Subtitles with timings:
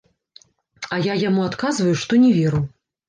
[0.95, 2.65] А я яму адказваю, што не веру.